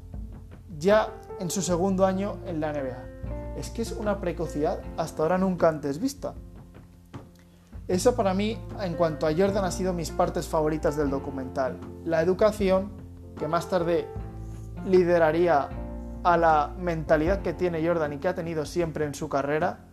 ya 0.78 1.14
en 1.40 1.50
su 1.50 1.62
segundo 1.62 2.06
año 2.06 2.38
en 2.46 2.60
la 2.60 2.74
NBA. 2.74 3.58
Es 3.58 3.70
que 3.70 3.82
es 3.82 3.92
una 3.92 4.20
precocidad 4.20 4.82
hasta 4.98 5.24
ahora 5.24 5.38
nunca 5.38 5.70
antes 5.70 6.00
vista. 6.00 6.36
Eso 7.88 8.16
para 8.16 8.34
mí, 8.34 8.58
en 8.82 8.96
cuanto 8.96 9.28
a 9.28 9.32
Jordan, 9.32 9.64
ha 9.64 9.72
sido 9.72 9.94
mis 9.94 10.12
partes 10.12 10.48
favoritas 10.48 10.98
del 10.98 11.10
documental. 11.10 11.80
La 12.04 12.22
educación, 12.22 12.92
que 13.38 13.48
más 13.48 13.70
tarde 13.70 14.08
lideraría 14.86 15.70
a 16.24 16.38
la 16.38 16.74
mentalidad 16.78 17.42
que 17.42 17.54
tiene 17.54 17.86
Jordan 17.86 18.14
y 18.14 18.18
que 18.18 18.28
ha 18.28 18.36
tenido 18.36 18.66
siempre 18.66 19.06
en 19.06 19.16
su 19.16 19.30
carrera 19.30 19.86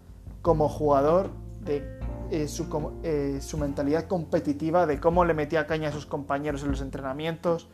como 0.42 0.68
jugador, 0.68 1.30
de 1.60 1.98
eh, 2.30 2.48
su, 2.48 2.66
eh, 3.02 3.38
su, 3.40 3.58
mentalidad 3.58 4.06
competitiva, 4.08 4.86
de 4.86 4.98
cómo 4.98 5.24
le 5.24 5.32
metía 5.32 5.66
caña 5.66 5.90
a 5.90 5.92
sus 5.92 6.04
compañeros 6.04 6.64
en 6.64 6.70
los 6.70 6.80
entrenamientos, 6.80 7.68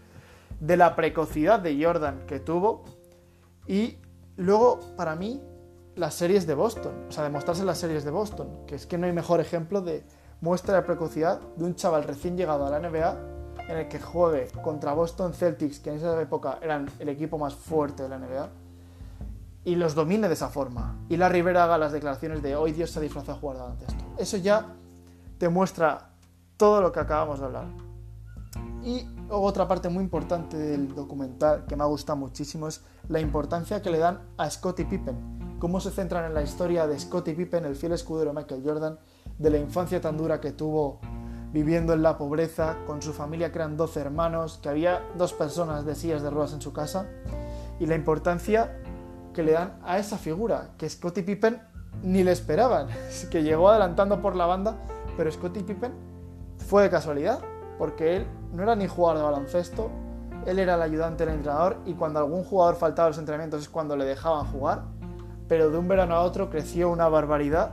de 0.60 0.76
la 0.76 0.94
precocidad 0.94 1.58
de 1.60 1.82
Jordan 1.82 2.26
que 2.26 2.38
tuvo 2.38 2.84
y 3.66 3.98
luego, 4.36 4.80
para 4.96 5.16
mí, 5.16 5.42
las 5.96 6.14
series 6.14 6.46
de 6.46 6.54
Boston, 6.54 7.06
o 7.08 7.12
sea, 7.12 7.24
demostrarse 7.24 7.64
las 7.64 7.78
series 7.78 8.04
de 8.04 8.10
Boston, 8.10 8.66
que 8.66 8.74
es 8.74 8.86
que 8.86 8.98
no 8.98 9.06
hay 9.06 9.12
mejor 9.12 9.40
ejemplo 9.40 9.80
de 9.80 10.04
muestra 10.40 10.74
de 10.76 10.82
precocidad 10.82 11.40
de 11.56 11.64
un 11.64 11.74
chaval 11.74 12.04
recién 12.04 12.36
llegado 12.36 12.66
a 12.66 12.70
la 12.70 12.80
NBA 12.80 13.18
en 13.68 13.76
el 13.76 13.88
que 13.88 14.00
juegue 14.00 14.48
contra 14.62 14.92
Boston 14.94 15.34
Celtics, 15.34 15.80
que 15.80 15.90
en 15.90 15.96
esa 15.96 16.20
época 16.20 16.58
eran 16.62 16.88
el 16.98 17.08
equipo 17.08 17.38
más 17.38 17.54
fuerte 17.54 18.02
de 18.02 18.08
la 18.08 18.18
NBA, 18.18 18.48
y 19.64 19.76
los 19.76 19.94
domine 19.94 20.28
de 20.28 20.34
esa 20.34 20.48
forma. 20.48 20.96
Y 21.08 21.16
la 21.16 21.28
Rivera 21.28 21.64
haga 21.64 21.78
las 21.78 21.92
declaraciones 21.92 22.42
de 22.42 22.56
hoy 22.56 22.72
Dios 22.72 22.90
se 22.90 22.98
ha 22.98 23.02
disfrazado 23.02 23.36
a 23.36 23.40
jugar 23.40 23.56
ante 23.58 23.84
esto. 23.84 24.04
Eso 24.18 24.36
ya 24.38 24.74
te 25.38 25.48
muestra 25.48 26.10
todo 26.56 26.80
lo 26.80 26.90
que 26.90 27.00
acabamos 27.00 27.38
de 27.38 27.46
hablar. 27.46 27.89
Y 28.82 29.06
otra 29.28 29.68
parte 29.68 29.88
muy 29.88 30.02
importante 30.02 30.56
del 30.56 30.94
documental 30.94 31.66
que 31.66 31.76
me 31.76 31.82
ha 31.82 31.86
gustado 31.86 32.18
muchísimo 32.18 32.68
es 32.68 32.82
la 33.08 33.20
importancia 33.20 33.82
que 33.82 33.90
le 33.90 33.98
dan 33.98 34.20
a 34.38 34.48
Scottie 34.48 34.86
Pippen. 34.86 35.58
Cómo 35.58 35.80
se 35.80 35.90
centran 35.90 36.24
en 36.24 36.34
la 36.34 36.42
historia 36.42 36.86
de 36.86 36.98
Scottie 36.98 37.34
Pippen, 37.34 37.66
el 37.66 37.76
fiel 37.76 37.92
escudero 37.92 38.32
Michael 38.32 38.62
Jordan, 38.64 38.98
de 39.38 39.50
la 39.50 39.58
infancia 39.58 40.00
tan 40.00 40.16
dura 40.16 40.40
que 40.40 40.52
tuvo 40.52 41.00
viviendo 41.52 41.92
en 41.92 42.02
la 42.02 42.16
pobreza, 42.16 42.78
con 42.86 43.02
su 43.02 43.12
familia 43.12 43.50
que 43.50 43.58
eran 43.58 43.76
12 43.76 44.00
hermanos, 44.00 44.58
que 44.62 44.68
había 44.68 45.02
dos 45.18 45.32
personas 45.32 45.84
de 45.84 45.94
sillas 45.94 46.22
de 46.22 46.30
ruedas 46.30 46.52
en 46.54 46.62
su 46.62 46.72
casa, 46.72 47.06
y 47.78 47.86
la 47.86 47.96
importancia 47.96 48.80
que 49.34 49.42
le 49.42 49.52
dan 49.52 49.78
a 49.84 49.98
esa 49.98 50.16
figura, 50.16 50.70
que 50.78 50.88
Scottie 50.88 51.22
Pippen 51.22 51.60
ni 52.02 52.22
le 52.22 52.32
esperaban, 52.32 52.88
que 53.30 53.42
llegó 53.42 53.68
adelantando 53.68 54.22
por 54.22 54.36
la 54.36 54.46
banda, 54.46 54.78
pero 55.16 55.30
Scottie 55.30 55.64
Pippen 55.64 55.92
fue 56.58 56.84
de 56.84 56.90
casualidad, 56.90 57.40
porque 57.80 58.16
él 58.16 58.26
no 58.52 58.62
era 58.62 58.76
ni 58.76 58.86
jugador 58.86 59.16
de 59.16 59.24
baloncesto, 59.24 59.90
él 60.44 60.58
era 60.58 60.74
el 60.74 60.82
ayudante 60.82 61.24
del 61.24 61.36
entrenador 61.36 61.78
y 61.86 61.94
cuando 61.94 62.18
algún 62.18 62.44
jugador 62.44 62.76
faltaba 62.76 63.06
a 63.06 63.08
los 63.08 63.18
entrenamientos 63.18 63.62
es 63.62 63.70
cuando 63.70 63.96
le 63.96 64.04
dejaban 64.04 64.44
jugar, 64.52 64.82
pero 65.48 65.70
de 65.70 65.78
un 65.78 65.88
verano 65.88 66.14
a 66.14 66.20
otro 66.20 66.50
creció 66.50 66.90
una 66.90 67.08
barbaridad 67.08 67.72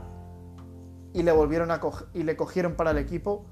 y 1.12 1.24
le 1.24 1.30
volvieron 1.30 1.70
a 1.70 1.78
y 2.14 2.22
le 2.22 2.36
cogieron 2.36 2.74
para 2.74 2.92
el 2.92 2.96
equipo 2.96 3.44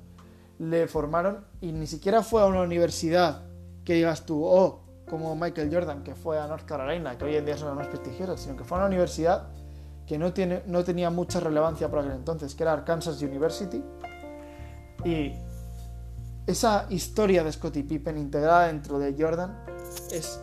le 0.59 0.87
formaron 0.87 1.45
y 1.61 1.73
ni 1.73 1.87
siquiera 1.87 2.23
fue 2.23 2.41
a 2.41 2.47
una 2.47 2.63
universidad 2.63 3.43
que 3.85 3.93
digas 3.93 4.25
tú, 4.25 4.43
oh, 4.43 4.81
como 5.11 5.37
Michael 5.37 5.69
Jordan, 5.71 6.05
que 6.05 6.15
fue 6.15 6.39
a 6.39 6.47
North 6.47 6.65
Carolina, 6.65 7.19
que 7.19 7.27
hoy 7.27 7.37
en 7.37 7.45
día 7.45 7.59
son 7.59 7.69
las 7.69 7.77
más 7.77 7.89
prestigiosas, 7.89 8.41
sino 8.41 8.57
que 8.57 8.65
fue 8.65 8.79
a 8.79 8.81
una 8.81 8.87
universidad 8.87 9.49
que 10.07 10.17
no, 10.17 10.33
tiene, 10.33 10.63
no 10.65 10.85
tenía 10.85 11.11
mucha 11.11 11.39
relevancia 11.39 11.91
por 11.91 11.99
aquel 11.99 12.13
entonces, 12.13 12.55
que 12.55 12.63
era 12.63 12.73
Arkansas 12.73 13.21
University. 13.21 13.85
Y 15.05 15.35
esa 16.47 16.87
historia 16.91 17.43
de 17.43 17.53
Scottie 17.53 17.83
Pippen 17.83 18.17
integrada 18.19 18.69
dentro 18.69 18.99
de 18.99 19.15
Jordan 19.19 19.57
es 20.13 20.41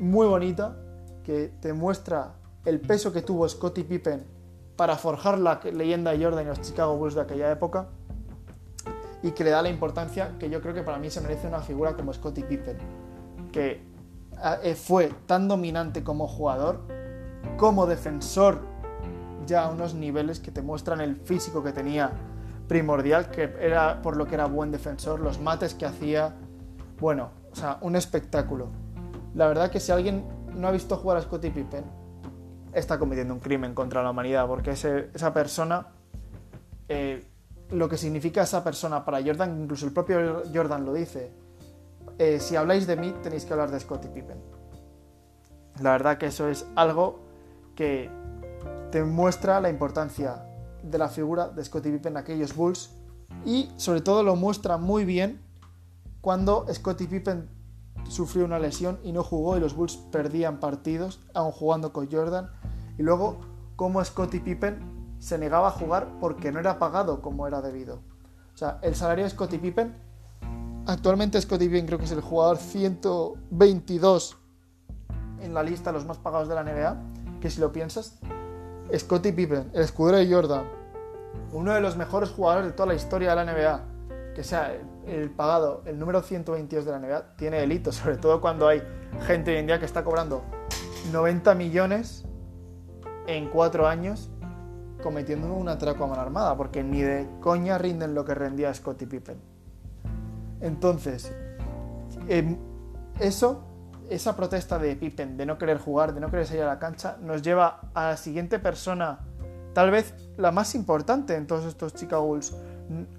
muy 0.00 0.26
bonita, 0.26 0.76
que 1.22 1.52
te 1.60 1.72
muestra 1.72 2.34
el 2.64 2.80
peso 2.80 3.12
que 3.12 3.22
tuvo 3.22 3.48
Scottie 3.48 3.84
Pippen 3.84 4.24
para 4.76 4.96
forjar 4.96 5.38
la 5.38 5.60
leyenda 5.72 6.10
de 6.10 6.24
Jordan 6.24 6.44
y 6.44 6.48
los 6.48 6.60
Chicago 6.60 6.96
Bulls 6.96 7.14
de 7.14 7.20
aquella 7.20 7.50
época 7.50 7.88
y 9.22 9.30
que 9.30 9.44
le 9.44 9.50
da 9.50 9.62
la 9.62 9.70
importancia 9.70 10.36
que 10.38 10.50
yo 10.50 10.60
creo 10.60 10.74
que 10.74 10.82
para 10.82 10.98
mí 10.98 11.08
se 11.08 11.20
merece 11.20 11.46
una 11.46 11.60
figura 11.60 11.94
como 11.94 12.12
Scottie 12.12 12.44
Pippen, 12.44 12.76
que 13.52 13.80
eh, 14.62 14.74
fue 14.74 15.10
tan 15.26 15.48
dominante 15.48 16.02
como 16.02 16.26
jugador, 16.26 16.80
como 17.56 17.86
defensor, 17.86 18.60
ya 19.46 19.64
a 19.64 19.70
unos 19.70 19.94
niveles 19.94 20.40
que 20.40 20.50
te 20.50 20.62
muestran 20.62 21.00
el 21.00 21.16
físico 21.16 21.62
que 21.62 21.72
tenía 21.72 22.12
primordial, 22.68 23.30
que 23.30 23.54
era 23.60 24.00
por 24.02 24.16
lo 24.16 24.26
que 24.26 24.34
era 24.34 24.46
buen 24.46 24.70
defensor, 24.70 25.20
los 25.20 25.40
mates 25.40 25.74
que 25.74 25.86
hacía, 25.86 26.34
bueno, 27.00 27.30
o 27.52 27.56
sea, 27.56 27.78
un 27.80 27.96
espectáculo. 27.96 28.68
La 29.34 29.48
verdad 29.48 29.70
que 29.70 29.80
si 29.80 29.92
alguien 29.92 30.24
no 30.54 30.68
ha 30.68 30.70
visto 30.70 30.96
jugar 30.96 31.18
a 31.18 31.22
Scottie 31.22 31.50
Pippen, 31.50 31.84
está 32.72 32.98
cometiendo 32.98 33.34
un 33.34 33.40
crimen 33.40 33.74
contra 33.74 34.02
la 34.02 34.10
humanidad, 34.10 34.46
porque 34.46 34.70
esa 34.70 35.34
persona 35.34 35.88
eh, 36.88 37.24
lo 37.70 37.88
que 37.88 37.96
significa 37.96 38.42
esa 38.42 38.62
persona 38.62 39.04
para 39.04 39.22
Jordan, 39.22 39.62
incluso 39.62 39.86
el 39.86 39.92
propio 39.92 40.42
Jordan 40.52 40.84
lo 40.84 40.92
dice. 40.92 41.32
Eh, 42.18 42.38
si 42.40 42.56
habláis 42.56 42.86
de 42.86 42.96
mí, 42.96 43.14
tenéis 43.22 43.44
que 43.44 43.52
hablar 43.52 43.70
de 43.70 43.80
Scottie 43.80 44.10
Pippen. 44.10 44.38
La 45.80 45.92
verdad 45.92 46.18
que 46.18 46.26
eso 46.26 46.48
es 46.48 46.66
algo 46.76 47.20
que 47.74 48.10
te 48.92 49.02
muestra 49.02 49.60
la 49.60 49.70
importancia 49.70 50.46
de 50.84 50.98
la 50.98 51.08
figura 51.08 51.48
de 51.48 51.64
Scottie 51.64 51.92
Pippen 51.92 52.12
en 52.12 52.16
aquellos 52.18 52.54
Bulls 52.54 52.90
y 53.44 53.70
sobre 53.76 54.00
todo 54.00 54.22
lo 54.22 54.36
muestra 54.36 54.76
muy 54.76 55.04
bien 55.04 55.42
cuando 56.20 56.66
Scottie 56.72 57.08
Pippen 57.08 57.48
sufrió 58.08 58.44
una 58.44 58.58
lesión 58.58 58.98
y 59.02 59.12
no 59.12 59.22
jugó 59.22 59.56
y 59.56 59.60
los 59.60 59.74
Bulls 59.74 59.96
perdían 60.12 60.60
partidos 60.60 61.20
aún 61.32 61.52
jugando 61.52 61.92
con 61.92 62.10
Jordan 62.10 62.50
y 62.98 63.02
luego 63.02 63.40
cómo 63.76 64.04
Scottie 64.04 64.40
Pippen 64.40 65.16
se 65.18 65.38
negaba 65.38 65.68
a 65.68 65.70
jugar 65.70 66.18
porque 66.20 66.52
no 66.52 66.60
era 66.60 66.78
pagado 66.78 67.22
como 67.22 67.46
era 67.46 67.62
debido. 67.62 68.02
O 68.54 68.56
sea, 68.56 68.78
el 68.82 68.94
salario 68.94 69.24
de 69.24 69.30
Scottie 69.30 69.58
Pippen, 69.58 69.96
actualmente 70.86 71.40
Scottie 71.40 71.68
Pippen 71.68 71.86
creo 71.86 71.98
que 71.98 72.04
es 72.04 72.12
el 72.12 72.20
jugador 72.20 72.58
122 72.58 74.36
en 75.40 75.54
la 75.54 75.62
lista 75.62 75.90
de 75.90 75.98
los 75.98 76.06
más 76.06 76.18
pagados 76.18 76.48
de 76.48 76.54
la 76.54 76.62
NBA, 76.62 77.40
que 77.40 77.50
si 77.50 77.60
lo 77.60 77.72
piensas, 77.72 78.18
Scottie 78.96 79.32
Pippen, 79.32 79.70
el 79.72 79.82
escudero 79.82 80.18
de 80.18 80.32
Jordan, 80.32 80.64
uno 81.52 81.72
de 81.72 81.80
los 81.80 81.96
mejores 81.96 82.30
jugadores 82.30 82.66
de 82.66 82.72
toda 82.72 82.88
la 82.88 82.94
historia 82.94 83.34
de 83.34 83.44
la 83.44 83.52
NBA, 83.52 84.34
que 84.34 84.44
sea 84.44 84.76
el 85.06 85.30
pagado, 85.30 85.82
el 85.86 85.98
número 85.98 86.22
122 86.22 86.84
de 86.84 86.90
la 86.90 86.98
NBA, 86.98 87.36
tiene 87.36 87.60
delito, 87.60 87.92
sobre 87.92 88.16
todo 88.16 88.40
cuando 88.40 88.68
hay 88.68 88.82
gente 89.26 89.52
hoy 89.52 89.58
en 89.58 89.66
día 89.66 89.78
que 89.78 89.84
está 89.84 90.04
cobrando 90.04 90.42
90 91.12 91.54
millones 91.54 92.24
en 93.26 93.48
cuatro 93.48 93.86
años 93.86 94.30
cometiendo 95.02 95.52
un 95.52 95.68
atraco 95.68 96.04
a 96.04 96.06
mano 96.06 96.22
armada, 96.22 96.56
porque 96.56 96.82
ni 96.82 97.02
de 97.02 97.28
coña 97.40 97.76
rinden 97.76 98.14
lo 98.14 98.24
que 98.24 98.34
rendía 98.34 98.72
Scottie 98.72 99.06
Pippen. 99.06 99.36
Entonces, 100.60 101.30
em, 102.26 102.56
eso, 103.20 103.64
esa 104.10 104.36
protesta 104.36 104.78
de 104.78 104.96
Pippen 104.96 105.36
de 105.36 105.46
no 105.46 105.58
querer 105.58 105.78
jugar, 105.78 106.14
de 106.14 106.20
no 106.20 106.30
querer 106.30 106.46
salir 106.46 106.62
a 106.62 106.66
la 106.66 106.78
cancha, 106.78 107.16
nos 107.20 107.42
lleva 107.42 107.80
a 107.94 108.08
la 108.08 108.16
siguiente 108.16 108.58
persona, 108.58 109.20
tal 109.72 109.90
vez 109.90 110.14
la 110.36 110.50
más 110.50 110.74
importante 110.74 111.34
en 111.34 111.46
todos 111.46 111.64
estos 111.64 111.94
Chicago 111.94 112.26
Bulls, 112.26 112.54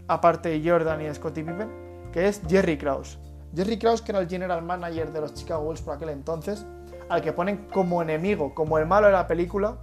aparte 0.08 0.50
de 0.50 0.70
Jordan 0.70 1.02
y 1.02 1.14
Scottie 1.14 1.44
Pippen, 1.44 2.12
que 2.12 2.28
es 2.28 2.42
Jerry 2.48 2.78
Krause. 2.78 3.18
Jerry 3.56 3.80
Krause, 3.80 4.02
que 4.02 4.12
era 4.12 4.20
el 4.20 4.30
general 4.30 4.62
manager 4.62 5.12
de 5.12 5.22
los 5.22 5.34
Chicago 5.34 5.64
Bulls 5.64 5.82
por 5.82 5.96
aquel 5.96 6.10
entonces, 6.10 6.66
al 7.10 7.22
que 7.22 7.34
ponen 7.34 7.68
como 7.72 8.02
enemigo, 8.02 8.54
como 8.54 8.78
el 8.78 8.86
malo 8.86 9.08
de 9.08 9.14
la 9.14 9.28
película, 9.28 9.78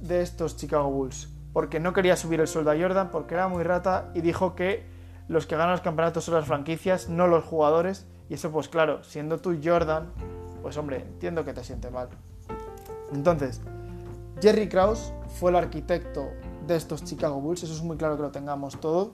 de 0.00 0.22
estos 0.22 0.56
Chicago 0.56 0.90
Bulls, 0.90 1.28
porque 1.52 1.80
no 1.80 1.92
quería 1.92 2.16
subir 2.16 2.40
el 2.40 2.48
sueldo 2.48 2.70
a 2.70 2.76
Jordan, 2.78 3.10
porque 3.10 3.34
era 3.34 3.48
muy 3.48 3.62
rata 3.62 4.10
y 4.14 4.20
dijo 4.20 4.54
que 4.54 4.86
los 5.28 5.46
que 5.46 5.56
ganan 5.56 5.72
los 5.72 5.80
campeonatos 5.82 6.24
son 6.24 6.34
las 6.34 6.46
franquicias, 6.46 7.08
no 7.08 7.26
los 7.26 7.44
jugadores, 7.44 8.06
y 8.28 8.34
eso 8.34 8.50
pues 8.50 8.68
claro, 8.68 9.02
siendo 9.04 9.38
tú 9.38 9.58
Jordan, 9.62 10.08
pues 10.62 10.76
hombre, 10.76 10.98
entiendo 10.98 11.44
que 11.44 11.52
te 11.52 11.64
siente 11.64 11.90
mal. 11.90 12.08
Entonces, 13.12 13.60
Jerry 14.40 14.68
Krause 14.68 15.12
fue 15.38 15.50
el 15.50 15.56
arquitecto 15.56 16.28
de 16.66 16.76
estos 16.76 17.04
Chicago 17.04 17.40
Bulls, 17.40 17.62
eso 17.62 17.72
es 17.72 17.82
muy 17.82 17.96
claro 17.96 18.16
que 18.16 18.22
lo 18.22 18.30
tengamos 18.30 18.78
todos, 18.80 19.10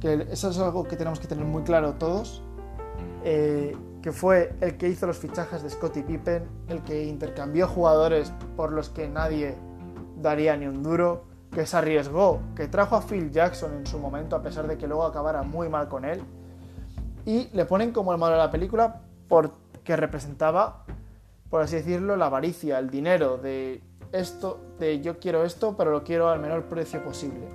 que 0.00 0.26
eso 0.30 0.50
es 0.50 0.58
algo 0.58 0.84
que 0.84 0.96
tenemos 0.96 1.18
que 1.18 1.26
tener 1.26 1.44
muy 1.44 1.62
claro 1.62 1.94
todos, 1.94 2.42
eh, 3.24 3.76
que 4.02 4.12
fue 4.12 4.54
el 4.60 4.76
que 4.76 4.88
hizo 4.88 5.06
los 5.06 5.18
fichajes 5.18 5.62
de 5.62 5.70
Scottie 5.70 6.02
Pippen, 6.02 6.44
el 6.68 6.82
que 6.82 7.04
intercambió 7.04 7.66
jugadores 7.68 8.32
por 8.56 8.72
los 8.72 8.88
que 8.88 9.08
nadie 9.08 9.56
daría 10.16 10.56
ni 10.56 10.66
un 10.66 10.82
duro, 10.82 11.24
que 11.50 11.66
se 11.66 11.76
arriesgó, 11.76 12.40
que 12.54 12.68
trajo 12.68 12.96
a 12.96 13.02
Phil 13.02 13.30
Jackson 13.30 13.74
en 13.74 13.86
su 13.86 13.98
momento 13.98 14.36
a 14.36 14.42
pesar 14.42 14.66
de 14.68 14.78
que 14.78 14.86
luego 14.86 15.04
acabara 15.04 15.42
muy 15.42 15.68
mal 15.68 15.88
con 15.88 16.04
él. 16.04 16.22
Y 17.26 17.48
le 17.52 17.64
ponen 17.64 17.92
como 17.92 18.12
el 18.12 18.18
malo 18.18 18.34
de 18.34 18.42
la 18.42 18.50
película 18.50 19.02
porque 19.28 19.96
representaba, 19.96 20.84
por 21.48 21.62
así 21.62 21.76
decirlo, 21.76 22.16
la 22.16 22.26
avaricia, 22.26 22.78
el 22.78 22.90
dinero 22.90 23.36
de 23.36 23.82
esto, 24.12 24.60
de 24.78 25.00
yo 25.00 25.18
quiero 25.18 25.44
esto, 25.44 25.76
pero 25.76 25.90
lo 25.90 26.02
quiero 26.04 26.28
al 26.28 26.40
menor 26.40 26.64
precio 26.64 27.02
posible. 27.02 27.46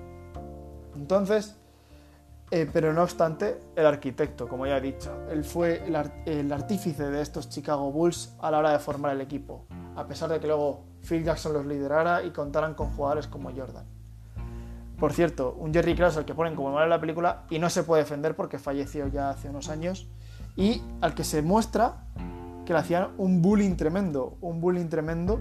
Entonces, 0.96 1.56
eh, 2.52 2.70
pero 2.72 2.94
no 2.94 3.04
obstante, 3.04 3.60
el 3.76 3.86
arquitecto, 3.86 4.48
como 4.48 4.68
ya 4.68 4.78
he 4.78 4.82
dicho, 4.82 5.12
él 5.30 5.44
fue 5.44 5.84
el 5.86 6.52
artífice 6.52 7.10
de 7.10 7.22
estos 7.22 7.50
Chicago 7.50 7.92
Bulls 7.92 8.36
a 8.40 8.52
la 8.52 8.60
hora 8.60 8.72
de 8.72 8.80
formar 8.80 9.14
el 9.14 9.22
equipo, 9.22 9.66
a 9.96 10.06
pesar 10.06 10.30
de 10.30 10.40
que 10.40 10.48
luego 10.48 10.84
Phil 11.02 11.24
Jackson 11.24 11.54
los 11.54 11.66
liderara 11.66 12.24
y 12.24 12.32
contaran 12.32 12.76
con 12.76 12.92
jugadores 12.92 13.28
como 13.28 13.52
Jordan. 13.52 13.95
Por 15.00 15.12
cierto, 15.12 15.56
un 15.60 15.74
Jerry 15.74 15.96
Krause 15.96 16.18
al 16.18 16.26
que 16.26 16.34
ponen 16.34 16.56
como 16.56 16.72
malo 16.72 16.86
en 16.86 16.90
la 16.90 17.02
película 17.02 17.44
y 17.50 17.60
no 17.60 17.70
se 17.70 17.84
puede 17.84 18.04
defender 18.04 18.36
porque 18.36 18.60
falleció 18.60 19.08
ya 19.08 19.30
hace 19.30 19.50
unos 19.50 19.70
años 19.70 20.08
y 20.56 20.82
al 21.02 21.14
que 21.16 21.24
se 21.24 21.42
muestra 21.42 22.06
que 22.66 22.74
le 22.74 22.80
hacían 22.80 23.10
un 23.18 23.42
bullying 23.42 23.76
tremendo, 23.76 24.38
un 24.42 24.62
bullying 24.62 24.88
tremendo 24.88 25.40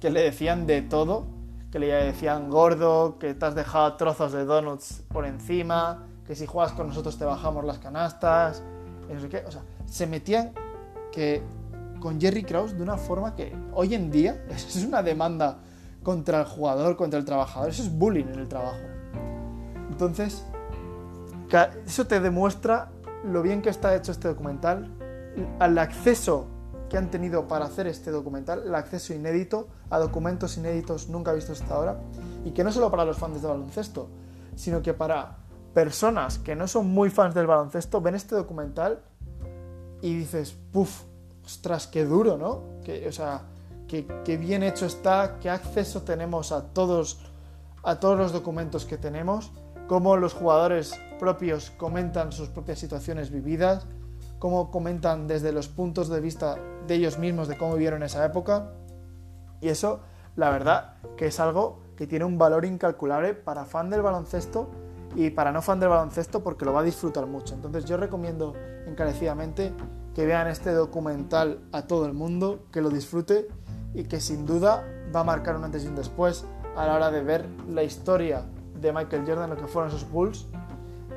que 0.00 0.10
le 0.10 0.22
decían 0.22 0.66
de 0.66 0.82
todo, 0.82 1.26
que 1.70 1.78
le 1.78 1.88
decían 1.88 2.48
gordo, 2.48 3.18
que 3.18 3.34
te 3.34 3.44
has 3.44 3.54
dejado 3.54 3.94
trozos 3.96 4.32
de 4.32 4.44
donuts 4.44 5.04
por 5.08 5.26
encima, 5.26 6.06
que 6.26 6.34
si 6.34 6.46
juegas 6.46 6.72
con 6.72 6.88
nosotros 6.88 7.18
te 7.18 7.24
bajamos 7.24 7.64
las 7.64 7.78
canastas, 7.78 8.62
no 9.12 9.20
sé 9.20 9.28
qué, 9.28 9.44
o 9.46 9.50
sea, 9.50 9.62
se 9.86 10.06
metían 10.06 10.52
que 11.12 11.42
con 12.00 12.20
Jerry 12.20 12.42
Krause 12.42 12.76
de 12.76 12.82
una 12.82 12.96
forma 12.96 13.34
que 13.34 13.54
hoy 13.72 13.94
en 13.94 14.10
día 14.10 14.44
es 14.50 14.84
una 14.84 15.02
demanda 15.02 15.58
contra 16.06 16.38
el 16.38 16.46
jugador, 16.46 16.94
contra 16.96 17.18
el 17.18 17.24
trabajador, 17.24 17.68
eso 17.68 17.82
es 17.82 17.90
bullying 17.90 18.26
en 18.26 18.38
el 18.38 18.46
trabajo. 18.46 18.78
Entonces, 19.90 20.44
eso 21.84 22.06
te 22.06 22.20
demuestra 22.20 22.92
lo 23.24 23.42
bien 23.42 23.60
que 23.60 23.70
está 23.70 23.92
hecho 23.96 24.12
este 24.12 24.28
documental, 24.28 24.88
al 25.58 25.76
acceso 25.78 26.46
que 26.88 26.96
han 26.96 27.10
tenido 27.10 27.48
para 27.48 27.64
hacer 27.64 27.88
este 27.88 28.12
documental, 28.12 28.62
el 28.66 28.76
acceso 28.76 29.14
inédito 29.14 29.66
a 29.90 29.98
documentos 29.98 30.56
inéditos 30.56 31.08
nunca 31.08 31.32
vistos 31.32 31.60
hasta 31.60 31.74
ahora, 31.74 31.98
y 32.44 32.52
que 32.52 32.62
no 32.62 32.70
solo 32.70 32.88
para 32.88 33.04
los 33.04 33.18
fans 33.18 33.42
de 33.42 33.48
baloncesto, 33.48 34.08
sino 34.54 34.82
que 34.82 34.94
para 34.94 35.38
personas 35.74 36.38
que 36.38 36.54
no 36.54 36.68
son 36.68 36.86
muy 36.86 37.10
fans 37.10 37.34
del 37.34 37.48
baloncesto 37.48 38.00
ven 38.00 38.14
este 38.14 38.36
documental 38.36 39.02
y 40.02 40.14
dices, 40.14 40.56
puff, 40.72 41.02
ostras, 41.44 41.88
qué 41.88 42.04
duro, 42.04 42.38
¿no? 42.38 42.80
Que, 42.84 43.08
o 43.08 43.12
sea, 43.12 43.42
qué, 43.88 44.36
bien 44.36 44.62
hecho 44.62 44.86
está, 44.86 45.38
qué 45.40 45.50
acceso 45.50 46.02
tenemos 46.02 46.52
a 46.52 46.72
todos, 46.72 47.20
a 47.82 48.00
todos 48.00 48.18
los 48.18 48.32
documentos 48.32 48.84
que 48.84 48.98
tenemos, 48.98 49.52
cómo 49.86 50.16
los 50.16 50.34
jugadores 50.34 50.92
propios 51.18 51.70
comentan 51.70 52.32
sus 52.32 52.48
propias 52.48 52.78
situaciones 52.78 53.30
vividas, 53.30 53.86
cómo 54.38 54.70
comentan 54.70 55.26
desde 55.26 55.52
los 55.52 55.68
puntos 55.68 56.08
de 56.08 56.20
vista 56.20 56.56
de 56.86 56.94
ellos 56.94 57.18
mismos 57.18 57.48
de 57.48 57.56
cómo 57.56 57.74
vivieron 57.74 58.02
esa 58.02 58.24
época. 58.24 58.72
Y 59.60 59.68
eso, 59.68 60.00
la 60.34 60.50
verdad, 60.50 60.94
que 61.16 61.26
es 61.26 61.40
algo 61.40 61.80
que 61.96 62.06
tiene 62.06 62.24
un 62.24 62.36
valor 62.36 62.64
incalculable 62.64 63.34
para 63.34 63.64
fan 63.64 63.88
del 63.88 64.02
baloncesto 64.02 64.68
y 65.14 65.30
para 65.30 65.50
no 65.50 65.62
fan 65.62 65.80
del 65.80 65.88
baloncesto 65.88 66.42
porque 66.42 66.64
lo 66.64 66.72
va 66.74 66.80
a 66.80 66.84
disfrutar 66.84 67.26
mucho. 67.26 67.54
Entonces 67.54 67.86
yo 67.86 67.96
recomiendo 67.96 68.54
encarecidamente 68.86 69.72
que 70.14 70.26
vean 70.26 70.48
este 70.48 70.72
documental 70.72 71.60
a 71.72 71.82
todo 71.82 72.06
el 72.06 72.12
mundo, 72.12 72.66
que 72.70 72.82
lo 72.82 72.90
disfrute 72.90 73.48
y 73.96 74.04
que 74.04 74.20
sin 74.20 74.44
duda 74.46 74.84
va 75.14 75.20
a 75.20 75.24
marcar 75.24 75.56
un 75.56 75.64
antes 75.64 75.84
y 75.84 75.88
un 75.88 75.96
después 75.96 76.44
a 76.76 76.86
la 76.86 76.94
hora 76.94 77.10
de 77.10 77.22
ver 77.22 77.46
la 77.68 77.82
historia 77.82 78.44
de 78.78 78.92
Michael 78.92 79.24
Jordan, 79.26 79.48
lo 79.48 79.56
que 79.56 79.66
fueron 79.66 79.88
esos 79.88 80.08
Bulls, 80.10 80.46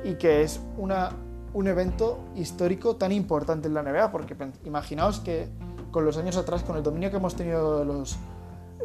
y 0.02 0.14
que 0.14 0.42
es 0.42 0.60
una, 0.78 1.10
un 1.52 1.68
evento 1.68 2.18
histórico 2.34 2.96
tan 2.96 3.12
importante 3.12 3.68
en 3.68 3.74
la 3.74 3.82
NBA, 3.82 4.10
porque 4.10 4.34
imaginaos 4.64 5.20
que 5.20 5.48
con 5.90 6.06
los 6.06 6.16
años 6.16 6.38
atrás, 6.38 6.62
con 6.62 6.76
el 6.76 6.82
dominio 6.82 7.10
que 7.10 7.18
hemos 7.18 7.36
tenido 7.36 7.84
los 7.84 8.16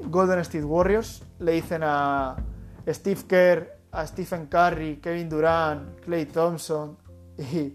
Golden 0.09 0.39
State 0.39 0.65
Warriors, 0.65 1.23
le 1.39 1.53
dicen 1.53 1.81
a 1.83 2.35
Steve 2.85 3.21
Kerr, 3.27 3.79
a 3.93 4.05
Stephen 4.05 4.47
Curry, 4.47 4.97
Kevin 4.97 5.29
Durant, 5.29 6.01
Clay 6.01 6.25
Thompson 6.25 6.97
y 7.37 7.73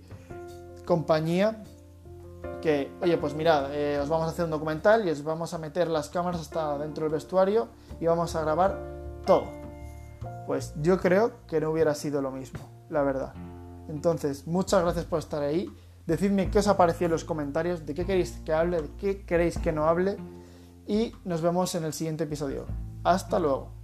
compañía, 0.85 1.65
que, 2.61 2.93
oye, 3.01 3.17
pues 3.19 3.35
mirad, 3.35 3.75
eh, 3.75 3.99
os 3.99 4.09
vamos 4.09 4.27
a 4.27 4.31
hacer 4.31 4.45
un 4.45 4.51
documental 4.51 5.07
y 5.07 5.11
os 5.11 5.23
vamos 5.25 5.55
a 5.55 5.59
meter 5.59 5.89
las 5.89 6.09
cámaras 6.09 6.41
hasta 6.41 6.79
dentro 6.79 7.05
del 7.05 7.13
vestuario 7.13 7.69
y 8.01 8.07
vamos 8.07 8.35
a 8.37 8.43
grabar 8.43 8.79
todo. 9.27 9.45
Pues 10.47 10.75
yo 10.81 10.99
creo 10.99 11.33
que 11.47 11.61
no 11.61 11.71
hubiera 11.71 11.95
sido 11.95 12.23
lo 12.23 12.31
mismo, 12.31 12.61
la 12.89 13.03
verdad. 13.03 13.35
Entonces, 13.89 14.47
muchas 14.47 14.83
gracias 14.83 15.05
por 15.05 15.19
estar 15.19 15.43
ahí. 15.43 15.69
Decidme 16.07 16.51
qué 16.51 16.59
os 16.59 16.69
ha 16.69 16.77
parecido 16.77 17.07
en 17.07 17.13
los 17.13 17.25
comentarios, 17.25 17.87
de 17.87 17.95
qué 17.95 18.05
queréis 18.05 18.41
que 18.45 18.53
hable, 18.53 18.83
de 18.83 18.89
qué 18.97 19.25
queréis 19.25 19.59
que 19.59 19.73
no 19.73 19.85
hable. 19.85 20.17
Y 20.87 21.13
nos 21.25 21.41
vemos 21.41 21.75
en 21.75 21.85
el 21.85 21.93
siguiente 21.93 22.25
episodio. 22.25 22.67
Hasta 23.05 23.39
luego. 23.39 23.80